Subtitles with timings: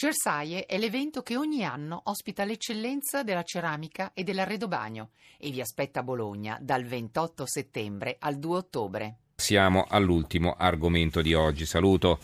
[0.00, 6.00] Cersaie è l'evento che ogni anno ospita l'eccellenza della ceramica e dell'arredobagno e vi aspetta
[6.00, 9.16] a Bologna dal 28 settembre al 2 ottobre.
[9.36, 11.66] Siamo all'ultimo argomento di oggi.
[11.66, 12.18] Saluto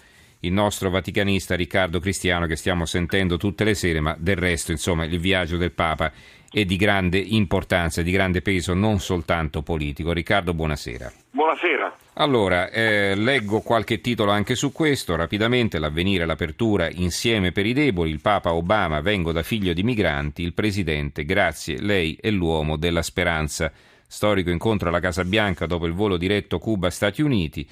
[0.47, 5.05] il nostro vaticanista Riccardo Cristiano che stiamo sentendo tutte le sere, ma del resto, insomma,
[5.05, 6.13] il viaggio del Papa
[6.51, 10.13] è di grande importanza, di grande peso, non soltanto politico.
[10.13, 11.13] Riccardo, buonasera.
[11.31, 11.97] Buonasera.
[12.15, 18.11] Allora, eh, leggo qualche titolo anche su questo, rapidamente, l'avvenire, l'apertura, insieme per i deboli,
[18.11, 23.03] il Papa Obama, vengo da figlio di migranti, il Presidente, grazie, lei è l'uomo della
[23.03, 23.71] speranza.
[24.07, 27.69] Storico incontro alla Casa Bianca dopo il volo diretto Cuba-Stati Uniti.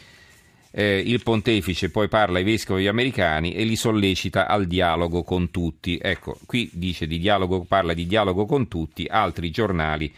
[0.76, 6.00] Eh, il pontefice poi parla ai vescovi americani e li sollecita al dialogo con tutti.
[6.02, 10.12] Ecco, qui dice di dialogo, parla di dialogo con tutti, altri giornali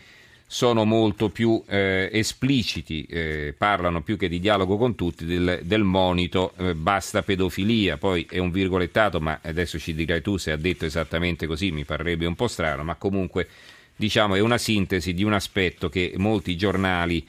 [0.48, 5.82] sono molto più eh, espliciti, eh, parlano più che di dialogo con tutti del, del
[5.82, 10.56] monito eh, basta pedofilia, poi è un virgolettato, ma adesso ci dirai tu se ha
[10.56, 13.46] detto esattamente così, mi parrebbe un po' strano, ma comunque
[13.94, 17.26] diciamo è una sintesi di un aspetto che molti giornali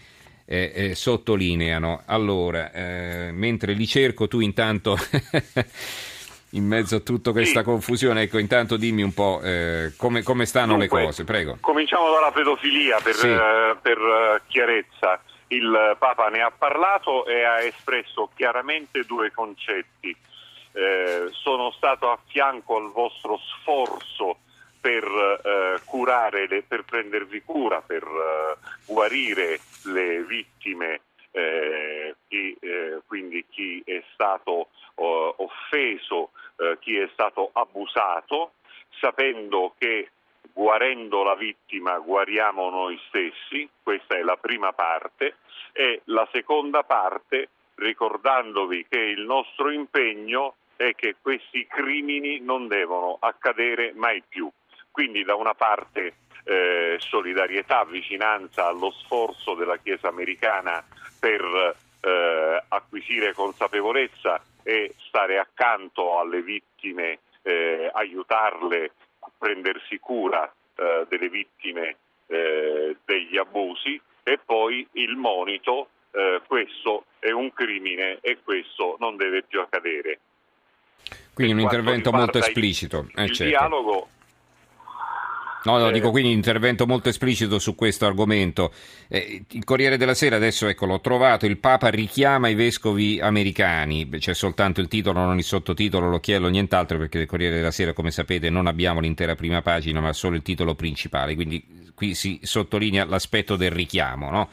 [0.50, 2.04] eh, eh, sottolineano.
[2.06, 4.96] Allora, eh, mentre li cerco tu intanto
[6.52, 7.66] in mezzo a tutta questa sì.
[7.66, 11.58] confusione, ecco, intanto dimmi un po' eh, come, come, stanno Dunque, le cose, prego.
[11.60, 13.28] Cominciamo dalla pedofilia per, sì.
[13.28, 15.22] eh, per uh, chiarezza.
[15.50, 20.16] Il Papa ne ha parlato e ha espresso chiaramente due concetti.
[20.74, 24.38] Eh, sono stato a fianco al vostro sforzo
[24.80, 33.02] per eh, curare, le, per prendervi cura, per eh, guarire le vittime eh, chi, eh,
[33.06, 38.54] quindi chi è stato uh, offeso, uh, chi è stato abusato,
[39.00, 40.10] sapendo che
[40.52, 45.36] guarendo la vittima guariamo noi stessi, questa è la prima parte,
[45.74, 53.18] e la seconda parte ricordandovi che il nostro impegno è che questi crimini non devono
[53.20, 54.50] accadere mai più.
[54.98, 60.84] Quindi da una parte eh, solidarietà, vicinanza allo sforzo della Chiesa americana
[61.20, 71.06] per eh, acquisire consapevolezza e stare accanto alle vittime, eh, aiutarle a prendersi cura eh,
[71.08, 78.40] delle vittime eh, degli abusi e poi il monito, eh, questo è un crimine e
[78.44, 80.20] questo non deve più accadere.
[81.36, 83.06] Quindi un intervento molto esplicito.
[83.14, 83.44] Il, il certo.
[83.44, 84.10] dialogo
[85.64, 88.72] No, no, eh, dico quindi un intervento molto esplicito su questo argomento.
[89.10, 94.08] Eh, il Corriere della Sera, adesso ecco, l'ho trovato, il Papa richiama i vescovi americani,
[94.10, 98.12] c'è soltanto il titolo, non il sottotitolo, l'occhiello, nient'altro, perché del Corriere della Sera, come
[98.12, 103.06] sapete, non abbiamo l'intera prima pagina, ma solo il titolo principale, quindi qui si sottolinea
[103.06, 104.50] l'aspetto del richiamo, no?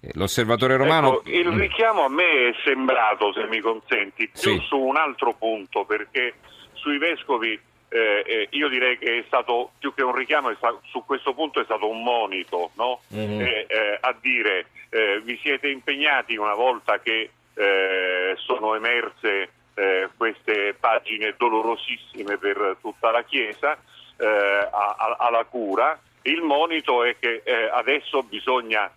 [0.00, 1.20] Eh, l'osservatore romano...
[1.20, 4.62] Ecco, il richiamo a me è sembrato, se mi consenti, più sì.
[4.68, 6.34] su un altro punto, perché
[6.74, 11.04] sui vescovi eh, eh, io direi che è stato più che un richiamo, stato, su
[11.04, 13.00] questo punto è stato un monito no?
[13.14, 13.40] mm-hmm.
[13.40, 20.74] eh, a dire eh, vi siete impegnati una volta che eh, sono emerse eh, queste
[20.78, 23.78] pagine dolorosissime per tutta la Chiesa
[24.18, 28.90] a, a, alla cura, il monito è che adesso bisogna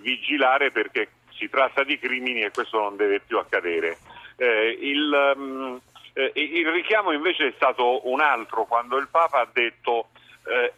[0.00, 3.98] vigilare perché si tratta di crimini e questo non deve più accadere.
[4.36, 5.80] il, um,
[6.14, 10.08] eh, il richiamo invece è stato un altro, quando il Papa ha detto
[10.46, 10.72] eh,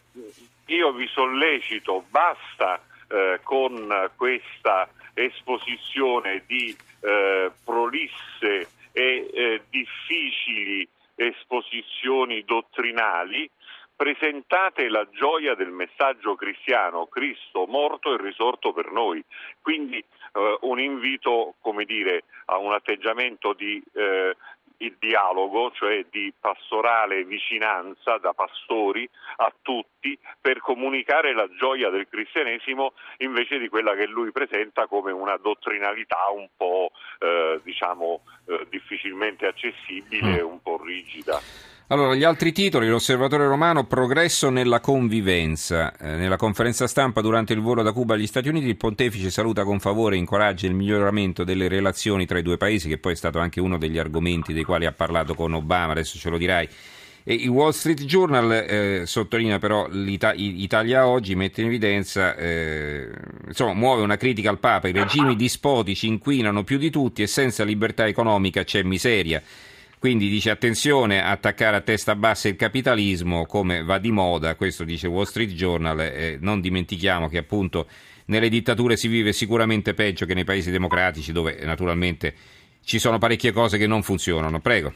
[0.65, 12.43] io vi sollecito, basta eh, con questa esposizione di eh, prolisse e eh, difficili esposizioni
[12.43, 13.49] dottrinali,
[13.95, 19.23] presentate la gioia del messaggio cristiano, Cristo morto e risorto per noi.
[19.61, 24.35] Quindi eh, un invito, come dire, a un atteggiamento di eh,
[24.81, 32.07] il dialogo, cioè di pastorale vicinanza da pastori a tutti per comunicare la gioia del
[32.09, 38.67] cristianesimo invece di quella che lui presenta come una dottrinalità un po' eh, diciamo eh,
[38.69, 40.45] difficilmente accessibile, mm.
[40.45, 41.39] un po' rigida.
[41.91, 45.93] Allora, gli altri titoli, l'osservatore romano, progresso nella convivenza.
[45.97, 49.65] Eh, nella conferenza stampa durante il volo da Cuba agli Stati Uniti il pontefice saluta
[49.65, 53.15] con favore e incoraggia il miglioramento delle relazioni tra i due paesi, che poi è
[53.17, 56.65] stato anche uno degli argomenti dei quali ha parlato con Obama, adesso ce lo dirai.
[57.25, 63.09] E il Wall Street Journal eh, sottolinea però l'Italia oggi, mette in evidenza, eh,
[63.47, 67.65] insomma, muove una critica al Papa, i regimi dispotici inquinano più di tutti e senza
[67.65, 69.43] libertà economica c'è miseria.
[70.01, 74.83] Quindi dice attenzione a attaccare a testa bassa il capitalismo come va di moda, questo
[74.83, 77.85] dice Wall Street Journal, e non dimentichiamo che appunto
[78.25, 82.33] nelle dittature si vive sicuramente peggio che nei paesi democratici dove naturalmente
[82.83, 84.59] ci sono parecchie cose che non funzionano.
[84.59, 84.91] Prego.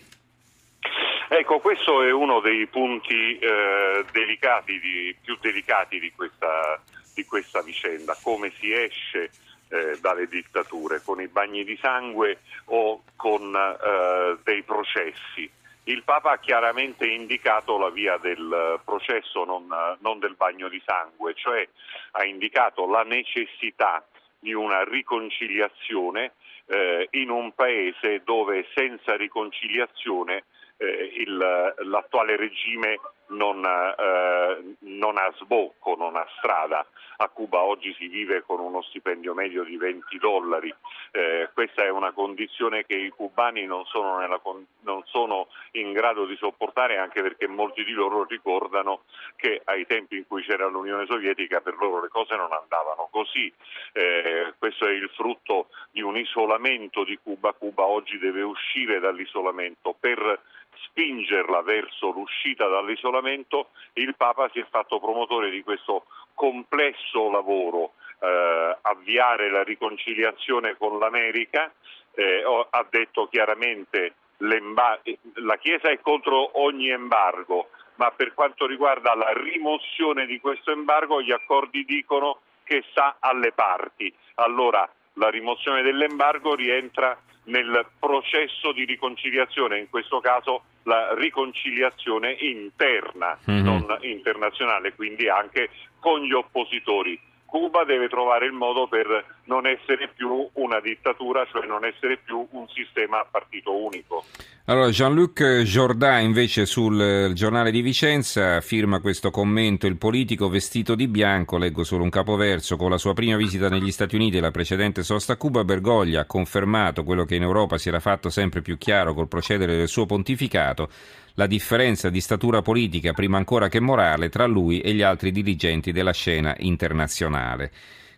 [1.30, 6.82] Ecco, questo è uno dei punti eh, delicati di, più delicati di questa,
[7.14, 9.30] di questa, vicenda, come si esce
[9.70, 15.50] eh, dalle dittature, con i bagni di sangue o con eh, dei processi.
[15.88, 19.68] Il Papa ha chiaramente indicato la via del processo, non,
[20.00, 21.68] non del bagno di sangue, cioè
[22.12, 24.04] ha indicato la necessità
[24.40, 26.34] di una riconciliazione
[26.68, 30.46] eh, in un paese dove senza riconciliazione
[30.78, 36.86] eh, il, l'attuale regime non, eh, non, ha sbocco, non ha strada.
[37.18, 40.74] A Cuba oggi si vive con uno stipendio medio di 20 dollari.
[41.12, 44.40] Eh, questa è una condizione che i cubani non sono, nella,
[44.82, 49.04] non sono, in grado di sopportare anche perché molti di loro ricordano
[49.38, 53.52] che ai tempi in cui c'era l'Unione Sovietica per loro le cose non andavano così.
[53.94, 57.54] Eh, questo è il frutto di un isolamento di Cuba.
[57.54, 60.42] Cuba oggi deve uscire dall'isolamento per
[60.76, 68.78] spingerla verso l'uscita dall'isolamento, il Papa si è fatto promotore di questo complesso lavoro, eh,
[68.82, 71.72] avviare la riconciliazione con l'America,
[72.14, 79.32] eh, ha detto chiaramente la Chiesa è contro ogni embargo, ma per quanto riguarda la
[79.32, 84.14] rimozione di questo embargo gli accordi dicono che sta alle parti.
[84.36, 93.38] Allora la rimozione dell'embargo rientra nel processo di riconciliazione, in questo caso la riconciliazione interna,
[93.50, 93.64] mm-hmm.
[93.64, 95.70] non internazionale, quindi anche
[96.00, 97.20] con gli oppositori.
[97.46, 102.48] Cuba deve trovare il modo per non essere più una dittatura, cioè non essere più
[102.52, 104.24] un sistema a partito unico.
[104.66, 111.08] Allora, Jean-Luc Jourdain invece sul giornale di Vicenza firma questo commento, il politico vestito di
[111.08, 114.50] bianco, leggo solo un capoverso, con la sua prima visita negli Stati Uniti e la
[114.50, 118.64] precedente sosta a Cuba, Bergoglia ha confermato quello che in Europa si era fatto sempre
[118.64, 120.90] più chiaro col procedere del suo pontificato,
[121.36, 125.92] la differenza di statura politica, prima ancora che morale, tra lui e gli altri dirigenti
[125.92, 127.72] della scena internazionale.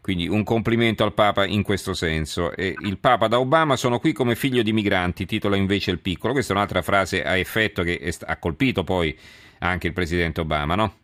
[0.07, 2.55] Quindi un complimento al Papa in questo senso.
[2.55, 6.31] E il Papa da Obama sono qui come figlio di migranti, titola invece il piccolo.
[6.31, 9.13] Questa è un'altra frase a effetto che ha colpito poi
[9.59, 10.95] anche il presidente Obama, no?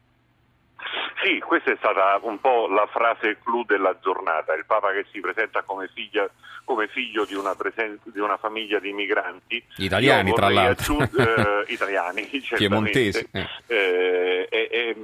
[1.22, 5.20] Sì, questa è stata un po' la frase clou della giornata, il Papa che si
[5.20, 6.30] presenta come, figlia,
[6.64, 9.62] come figlio di una, presen- di una, famiglia di migranti.
[9.80, 11.00] Italiani tra l'altro.
[11.00, 13.28] Aggiung- eh, italiani, Piemontesi.
[13.34, 13.48] Eh.
[13.68, 14.96] Eh, eh,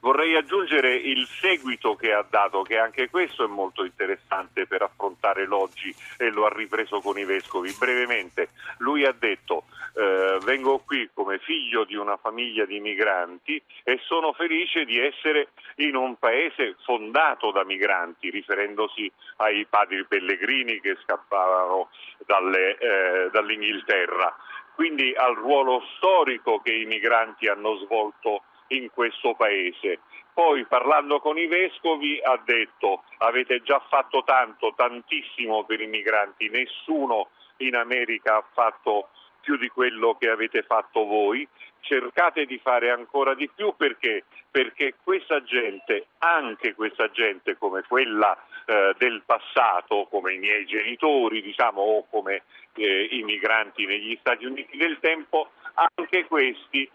[0.00, 5.46] Vorrei aggiungere il seguito che ha dato, che anche questo è molto interessante per affrontare
[5.46, 7.74] l'oggi e lo ha ripreso con i vescovi.
[7.78, 9.64] Brevemente, lui ha detto
[9.94, 15.48] eh, vengo qui come figlio di una famiglia di migranti e sono felice di essere
[15.76, 21.90] in un paese fondato da migranti, riferendosi ai padri pellegrini che scappavano
[22.24, 24.36] dalle, eh, dall'Inghilterra.
[24.74, 30.00] Quindi al ruolo storico che i migranti hanno svolto in questo paese.
[30.32, 36.48] Poi parlando con i vescovi ha detto avete già fatto tanto, tantissimo per i migranti,
[36.48, 39.08] nessuno in America ha fatto
[39.40, 41.48] più di quello che avete fatto voi,
[41.80, 48.36] cercate di fare ancora di più perché, perché questa gente, anche questa gente come quella
[48.66, 52.42] eh, del passato, come i miei genitori diciamo, o come
[52.74, 56.88] eh, i migranti negli Stati Uniti del tempo, anche questi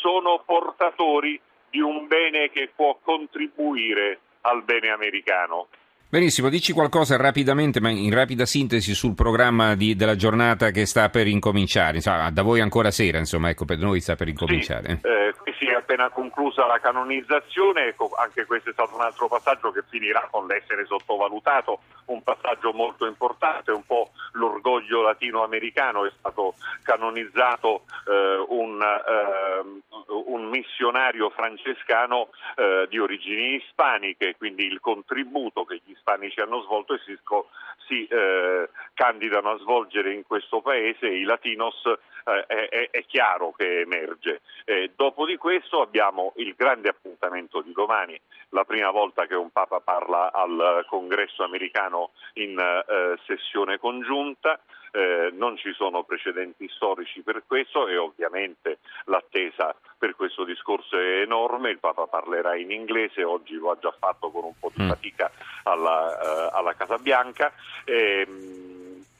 [0.00, 1.40] sono portatori
[1.70, 5.68] di un bene che può contribuire al bene americano.
[6.10, 11.10] Benissimo, dici qualcosa rapidamente, ma in rapida sintesi sul programma di, della giornata che sta
[11.10, 11.96] per incominciare.
[11.96, 15.00] Insomma, da voi ancora sera, insomma, ecco, per noi sta per incominciare.
[15.02, 19.28] Sì, eh, si è appena conclusa la canonizzazione, ecco, anche questo è stato un altro
[19.28, 26.12] passaggio che finirà con l'essere sottovalutato, un passaggio molto importante, un po' l'orgoglio latinoamericano, è
[26.16, 29.82] stato canonizzato eh, un, eh,
[30.26, 36.94] un, missionario francescano eh, di origini ispaniche, quindi il contributo che gli ispanici hanno svolto
[36.94, 37.18] e si,
[37.86, 41.82] si eh, candidano a svolgere in questo paese, i latinos
[42.28, 44.40] eh, è, è, chiaro che emerge.
[44.64, 48.18] Eh, dopo di questo abbiamo il grande appuntamento di domani,
[48.50, 54.60] la prima volta che un Papa parla al congresso americano in eh, sessione congiunta.
[54.90, 61.20] Eh, non ci sono precedenti storici per questo e ovviamente l'attesa per questo discorso è
[61.20, 64.82] enorme, il Papa parlerà in inglese, oggi lo ha già fatto con un po' di
[64.82, 64.88] mm.
[64.88, 65.30] fatica
[65.64, 67.52] alla, uh, alla Casa Bianca.
[67.84, 68.57] E, ehm,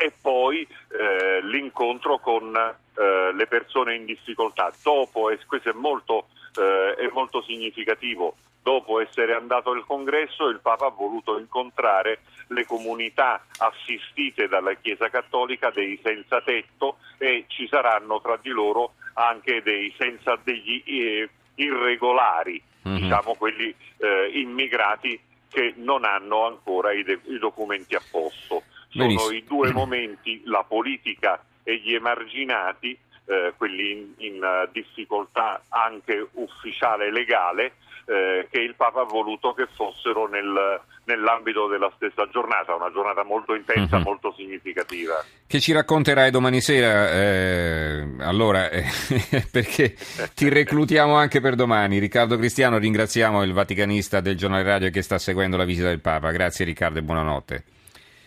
[0.00, 4.72] e poi eh, l'incontro con eh, le persone in difficoltà.
[4.80, 8.36] Dopo, e questo è molto eh, è molto significativo.
[8.62, 15.08] Dopo essere andato al congresso il Papa ha voluto incontrare le comunità assistite dalla Chiesa
[15.08, 21.28] Cattolica dei senza tetto e ci saranno tra di loro anche dei senza degli eh,
[21.54, 23.00] irregolari, mm-hmm.
[23.00, 25.18] diciamo quelli eh, immigrati
[25.50, 28.64] che non hanno ancora i, de- i documenti a posto.
[28.98, 29.30] Sono Benissimo.
[29.30, 36.28] i due momenti, la politica e gli emarginati, eh, quelli in, in uh, difficoltà anche
[36.32, 37.72] ufficiale e legale,
[38.06, 43.22] eh, che il Papa ha voluto che fossero nel, nell'ambito della stessa giornata, una giornata
[43.22, 44.02] molto intensa, uh-huh.
[44.02, 45.22] molto significativa.
[45.46, 48.84] Che ci racconterai domani sera, eh, allora, eh,
[49.52, 49.94] perché
[50.34, 51.98] ti reclutiamo anche per domani.
[51.98, 56.30] Riccardo Cristiano, ringraziamo il vaticanista del giornale radio che sta seguendo la visita del Papa.
[56.30, 57.64] Grazie Riccardo e buonanotte.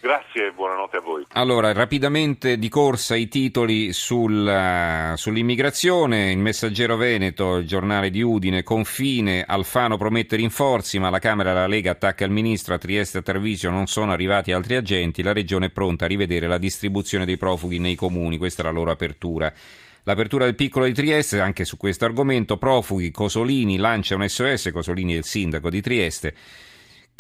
[0.01, 1.23] Grazie e buonanotte a voi.
[1.33, 6.31] Allora, rapidamente di corsa i titoli sul, uh, sull'immigrazione.
[6.31, 11.53] Il Messaggero Veneto, il giornale di Udine, confine, Alfano promette rinforzi, ma la Camera e
[11.53, 15.21] la Lega attacca il ministro, a Trieste e a Treviso non sono arrivati altri agenti,
[15.21, 18.71] la Regione è pronta a rivedere la distribuzione dei profughi nei comuni, questa è la
[18.71, 19.53] loro apertura.
[20.01, 25.13] L'apertura del piccolo di Trieste, anche su questo argomento, profughi, Cosolini lancia un SOS, Cosolini
[25.13, 26.33] è il sindaco di Trieste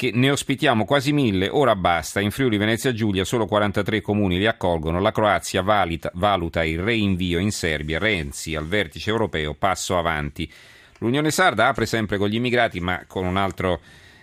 [0.01, 4.47] che ne ospitiamo quasi mille, ora basta, in Friuli Venezia Giulia solo 43 comuni li
[4.47, 10.51] accolgono, la Croazia valita, valuta il reinvio in Serbia, Renzi al vertice europeo, passo avanti.
[10.97, 13.79] L'Unione Sarda apre sempre con gli immigrati ma con un altro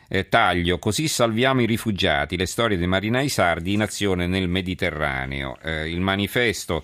[0.09, 5.59] eh, taglio, così salviamo i rifugiati, le storie dei marinai sardi in azione nel Mediterraneo.
[5.63, 6.83] Eh, il manifesto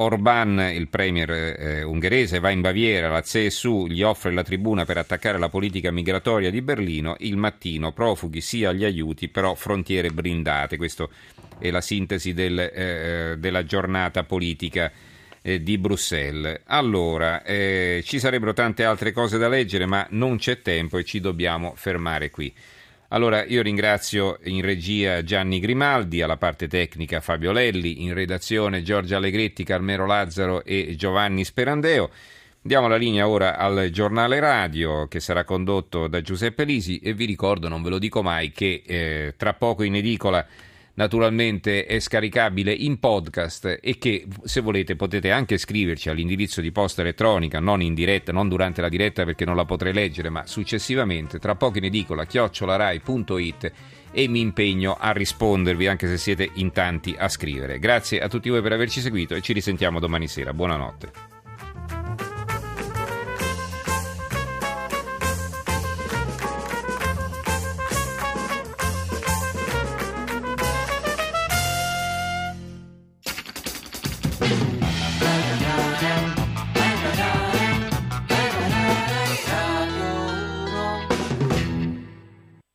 [0.00, 4.96] Orban, il premier eh, ungherese, va in Baviera, la CSU gli offre la tribuna per
[4.96, 10.78] attaccare la politica migratoria di Berlino, il mattino profughi sia agli aiuti, però frontiere blindate.
[10.78, 11.06] Questa
[11.58, 14.90] è la sintesi del, eh, della giornata politica
[15.42, 16.62] eh, di Bruxelles.
[16.64, 21.20] Allora, eh, ci sarebbero tante altre cose da leggere, ma non c'è tempo e ci
[21.20, 22.50] dobbiamo fermare qui.
[23.12, 29.16] Allora io ringrazio in regia Gianni Grimaldi, alla parte tecnica Fabio Lelli, in redazione Giorgia
[29.16, 32.08] Allegretti, Carmelo Lazzaro e Giovanni Sperandeo.
[32.62, 37.24] Diamo la linea ora al giornale radio che sarà condotto da Giuseppe Lisi e vi
[37.24, 40.46] ricordo, non ve lo dico mai, che eh, tra poco in edicola
[40.94, 47.02] naturalmente è scaricabile in podcast e che se volete potete anche scriverci all'indirizzo di posta
[47.02, 51.38] elettronica, non in diretta, non durante la diretta perché non la potrei leggere, ma successivamente,
[51.38, 53.72] tra poco in edicola, chiocciolarai.it
[54.12, 57.78] e mi impegno a rispondervi anche se siete in tanti a scrivere.
[57.78, 60.52] Grazie a tutti voi per averci seguito e ci risentiamo domani sera.
[60.52, 61.29] Buonanotte.